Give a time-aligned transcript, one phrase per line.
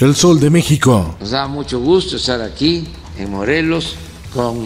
[0.00, 1.16] El Sol de México.
[1.18, 2.86] Nos da mucho gusto estar aquí
[3.18, 3.96] en Morelos
[4.32, 4.56] con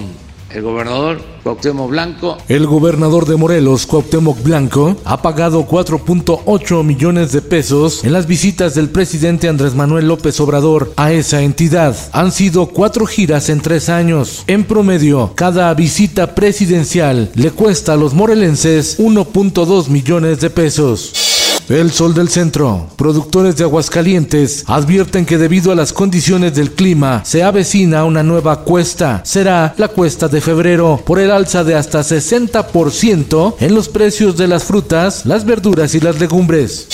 [0.50, 2.36] el gobernador Cuauhtémoc Blanco.
[2.48, 8.74] El gobernador de Morelos, Cuauhtémoc Blanco, ha pagado 4.8 millones de pesos en las visitas
[8.74, 11.96] del presidente Andrés Manuel López Obrador a esa entidad.
[12.12, 14.44] Han sido cuatro giras en tres años.
[14.46, 21.22] En promedio, cada visita presidencial le cuesta a los morelenses 1.2 millones de pesos.
[21.68, 22.88] El Sol del Centro.
[22.96, 28.64] Productores de Aguascalientes advierten que debido a las condiciones del clima se avecina una nueva
[28.64, 29.22] cuesta.
[29.24, 34.48] Será la cuesta de febrero por el alza de hasta 60% en los precios de
[34.48, 36.88] las frutas, las verduras y las legumbres.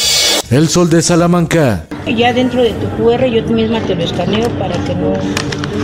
[0.50, 1.86] El Sol de Salamanca.
[2.06, 5.12] Ya dentro de tu QR yo misma te lo escaneo para que no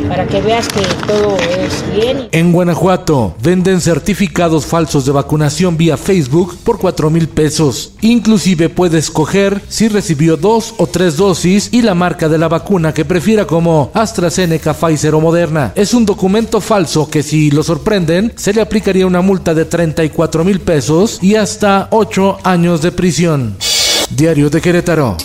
[0.08, 2.28] para que veas que todo es bien.
[2.32, 7.92] En Guanajuato venden certificados falsos de vacunación vía Facebook por 4 mil pesos.
[8.00, 12.94] Inclusive puede escoger si recibió dos o tres dosis y la marca de la vacuna
[12.94, 15.72] que prefiera como AstraZeneca, Pfizer o Moderna.
[15.74, 20.44] Es un documento falso que si lo sorprenden se le aplicaría una multa de 34
[20.44, 23.56] mil pesos y hasta 8 años de prisión.
[24.10, 25.16] Diario de Querétaro.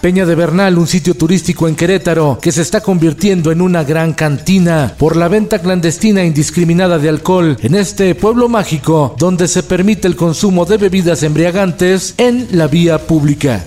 [0.00, 4.12] Peña de Bernal, un sitio turístico en Querétaro que se está convirtiendo en una gran
[4.12, 10.06] cantina por la venta clandestina indiscriminada de alcohol en este pueblo mágico donde se permite
[10.06, 13.64] el consumo de bebidas embriagantes en la vía pública.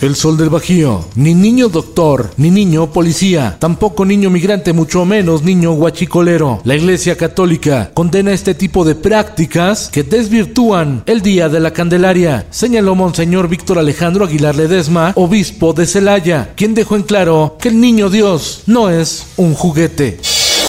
[0.00, 1.04] El sol del Bajío.
[1.14, 6.62] Ni niño doctor, ni niño policía, tampoco niño migrante, mucho menos niño guachicolero.
[6.64, 12.46] La Iglesia Católica condena este tipo de prácticas que desvirtúan el Día de la Candelaria,
[12.50, 17.78] señaló Monseñor Víctor Alejandro Aguilar Ledesma, obispo de Celaya, quien dejó en claro que el
[17.78, 20.18] niño Dios no es un juguete.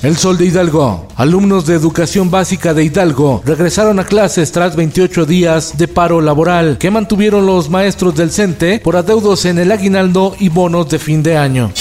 [0.03, 1.05] El Sol de Hidalgo.
[1.15, 6.79] Alumnos de educación básica de Hidalgo regresaron a clases tras 28 días de paro laboral
[6.79, 11.21] que mantuvieron los maestros del CENTE por adeudos en el aguinaldo y bonos de fin
[11.21, 11.71] de año.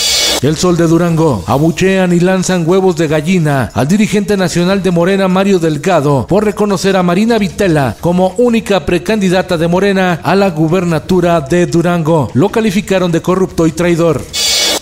[0.42, 1.44] El Sol de Durango.
[1.46, 6.96] Abuchean y lanzan huevos de gallina al dirigente nacional de Morena, Mario Delgado, por reconocer
[6.96, 12.30] a Marina Vitela como única precandidata de Morena a la gubernatura de Durango.
[12.34, 14.20] Lo calificaron de corrupto y traidor.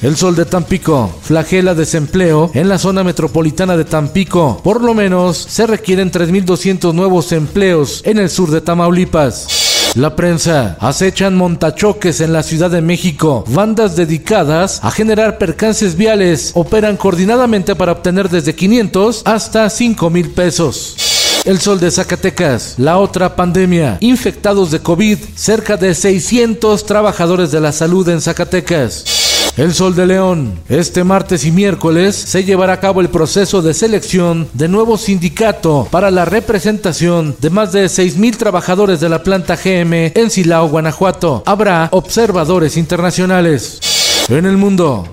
[0.01, 4.61] El sol de Tampico flagela desempleo en la zona metropolitana de Tampico.
[4.63, 9.93] Por lo menos se requieren 3.200 nuevos empleos en el sur de Tamaulipas.
[9.97, 13.45] La prensa acechan montachoques en la Ciudad de México.
[13.49, 20.31] Bandas dedicadas a generar percances viales operan coordinadamente para obtener desde 500 hasta 5 mil
[20.31, 20.97] pesos.
[21.45, 27.61] El sol de Zacatecas, la otra pandemia, infectados de COVID, cerca de 600 trabajadores de
[27.61, 29.28] la salud en Zacatecas.
[29.59, 30.53] El Sol de León.
[30.69, 35.89] Este martes y miércoles se llevará a cabo el proceso de selección de nuevo sindicato
[35.91, 41.43] para la representación de más de 6.000 trabajadores de la planta GM en Silao, Guanajuato.
[41.45, 43.81] Habrá observadores internacionales.
[44.29, 45.09] En el mundo,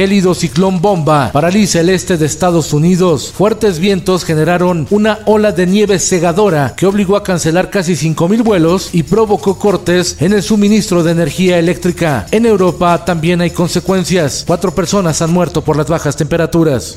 [0.00, 3.30] gélido ciclón bomba paraliza el este de Estados Unidos.
[3.36, 8.88] Fuertes vientos generaron una ola de nieve cegadora que obligó a cancelar casi 5.000 vuelos
[8.94, 12.24] y provocó cortes en el suministro de energía eléctrica.
[12.30, 14.44] En Europa también hay consecuencias.
[14.46, 16.96] Cuatro personas han muerto por las bajas temperaturas.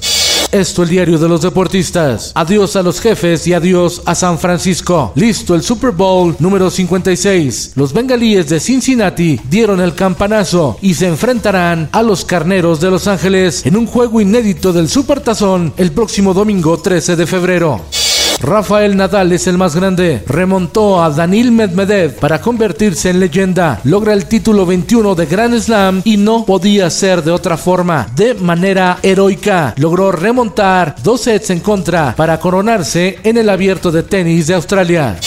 [0.51, 2.31] Esto el diario de los deportistas.
[2.35, 5.11] Adiós a los jefes y adiós a San Francisco.
[5.15, 7.73] Listo el Super Bowl número 56.
[7.75, 13.07] Los bengalíes de Cincinnati dieron el campanazo y se enfrentarán a los carneros de Los
[13.07, 18.02] Ángeles en un juego inédito del Supertazón el próximo domingo 13 de febrero.
[18.43, 20.21] Rafael Nadal es el más grande.
[20.27, 23.79] Remontó a Danil Medvedev para convertirse en leyenda.
[23.85, 28.05] Logra el título 21 de Grand Slam y no podía ser de otra forma.
[28.17, 34.03] De manera heroica, logró remontar dos sets en contra para coronarse en el abierto de
[34.03, 35.17] tenis de Australia.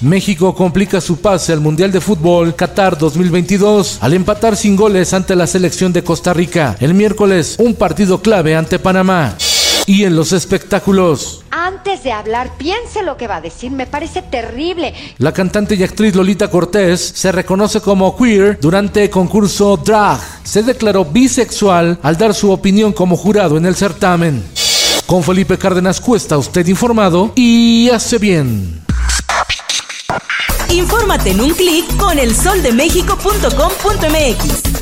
[0.00, 5.36] México complica su pase al Mundial de Fútbol Qatar 2022 al empatar sin goles ante
[5.36, 6.74] la selección de Costa Rica.
[6.80, 9.36] El miércoles, un partido clave ante Panamá.
[9.86, 11.42] Y en los espectáculos.
[11.50, 13.70] Antes de hablar, piense lo que va a decir.
[13.70, 14.94] Me parece terrible.
[15.18, 20.20] La cantante y actriz Lolita Cortés se reconoce como queer durante el concurso Drag.
[20.44, 24.44] Se declaró bisexual al dar su opinión como jurado en el certamen.
[25.06, 28.80] Con Felipe Cárdenas Cuesta, usted informado y hace bien.
[30.70, 34.81] Infórmate en un clic con elsoldemexico.com.mx.